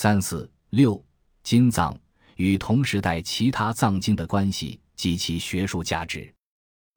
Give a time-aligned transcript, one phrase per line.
[0.00, 1.04] 三四六
[1.42, 1.98] 金藏
[2.36, 6.32] 与同时代其他藏经的关系及其学术价值。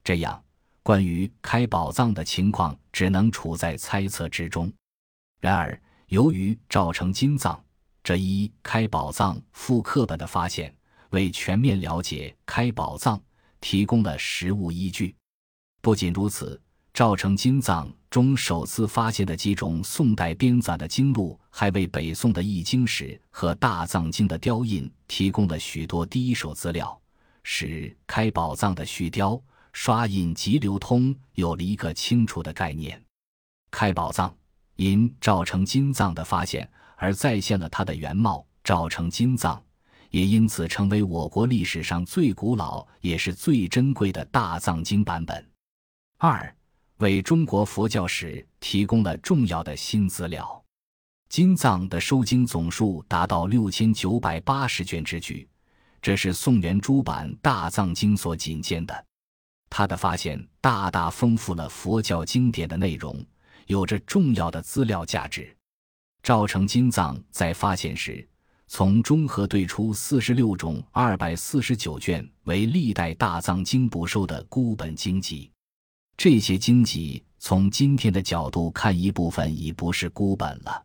[0.04, 0.40] 这样，
[0.84, 4.72] 关于开宝藏的情况只能处在猜测之中。
[5.40, 5.76] 然而，
[6.10, 7.60] 由于赵成金藏
[8.04, 10.72] 这一开宝藏复刻本的发现，
[11.10, 13.20] 为全面了解开宝藏
[13.60, 15.12] 提供了实物依据。
[15.80, 16.61] 不仅如此，
[16.94, 27.00] 赵成金藏中首次发现的几种宋代编纂的经录，还为北宋的易经史和大藏经的雕印提供了许多第一手资料，
[27.42, 29.42] 使开宝藏的续雕、
[29.72, 33.02] 刷印及流通有了一个清楚的概念。
[33.70, 34.34] 开宝藏
[34.76, 39.62] 因赵成金藏的发现而再现了它的原貌，赵成金藏
[40.10, 45.48] 也因此成为我国历史上最古老也是最珍贵的大藏经版本。
[46.18, 46.54] 二，
[47.02, 50.64] 为中国佛教史提供了重要的新资料。
[51.28, 55.48] 金藏的收经总数达到六千九百八十卷之巨，
[56.00, 59.04] 这是宋元诸版大藏经所仅见的。
[59.68, 63.20] 他的发现大大丰富了佛教经典的内容，
[63.66, 65.52] 有着重要的资料价值。
[66.22, 68.24] 赵成金藏在发现时，
[68.68, 75.50] 从中和对出四十六种二百四十九卷为历代大藏经补收的孤本经籍。
[76.16, 80.84] 这些经籍从今天的角度看，一部分已不是孤本了。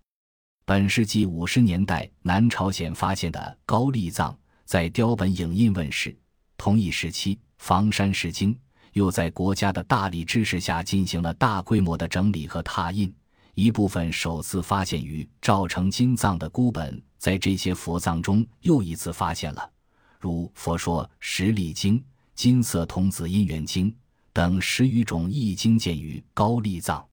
[0.66, 6.18] 本世纪五十年代，南朝鲜发现的高丽藏在雕本影印问世。
[6.58, 8.58] 同一时期，房山石经
[8.94, 13.14] 又在国家的大力支持下进行了大规模的整理和拓印。
[13.54, 19.72] 一部分首次发现于赵成金藏的孤本，在这些佛藏中又一次发现了，
[20.20, 21.98] 如《佛说十力经》
[22.36, 23.92] 《金色童子因缘经》。
[24.38, 27.02] 等十余种易经见于高丽藏，《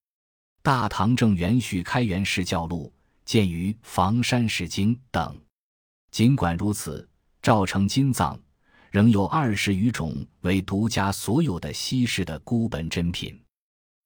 [0.62, 2.92] 大唐正元序开元释教录》
[3.24, 5.34] 见于房山石经等。
[6.10, 7.08] 尽管如此，
[7.40, 8.38] 赵成金藏
[8.90, 13.40] 仍有二十余种为独家所有的稀世的孤本珍品。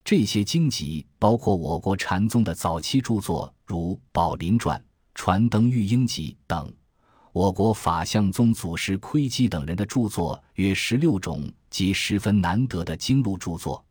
[0.05, 4.79] 这些经籍包括我国禅宗的早期著作，如《宝林传》
[5.17, 6.73] 《传灯玉英集》等。
[7.33, 13.85] 我国法相宗祖师窥基等人的著作约十六种，及十分难得的经录著作，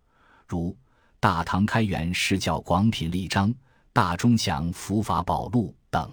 [0.48, 0.72] 如
[1.20, 3.50] 《大唐开元释教广品立章》
[3.94, 6.12] 《大中祥佛法宝录》等。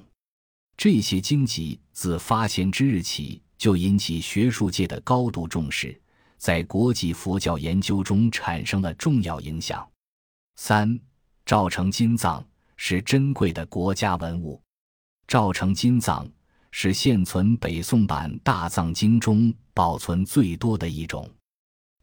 [0.77, 6.01] 这些经籍自发现之日起就引起学术界的高度重视，
[6.37, 9.89] 在国际佛教研究中产生了重要影响。
[10.57, 10.99] 三，
[11.47, 12.45] 赵成金藏
[12.77, 14.61] 是珍贵的国家文物。
[15.27, 16.31] 赵成金藏。
[16.77, 21.31] 是现存北宋版大藏经中保存最多的一种。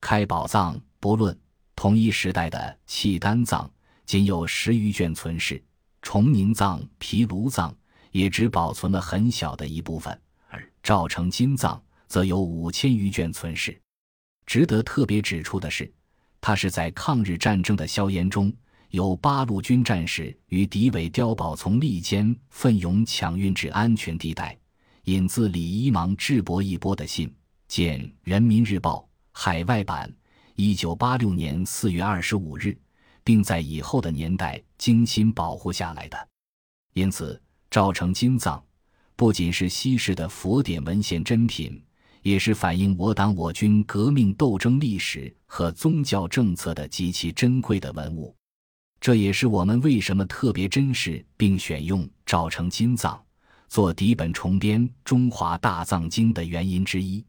[0.01, 1.39] 开宝藏不论，
[1.75, 3.71] 同一时代的契丹藏
[4.05, 5.63] 仅有十余卷存世，
[6.01, 7.73] 崇宁藏、毗卢藏
[8.11, 10.19] 也只保存了很小的一部分，
[10.49, 13.79] 而赵成金藏则有五千余卷存世。
[14.45, 15.89] 值得特别指出的是，
[16.41, 18.51] 它是在抗日战争的硝烟中。
[18.89, 24.57] 由八路军战士与敌伪碉堡从利间奋勇抢运至安全地带。
[25.05, 27.33] 引自李一芒智博一波的信，
[27.69, 28.97] 见《人民日报》
[29.31, 30.13] 海外版，
[30.55, 32.77] 一九八六年四月二十五日，
[33.23, 36.27] 并在以后的年代精心保护下来的。
[36.93, 38.63] 因此，赵成金藏
[39.15, 41.81] 不仅是稀世的佛典文献珍品，
[42.21, 48.35] 也是反映我党我军革命斗争历史和宗教政策的极其珍贵的文物。
[48.99, 53.19] 这也是我们为什么特别珍视并选用赵成金藏
[53.67, 57.25] 做底本重编《中华大藏经》的原因之一。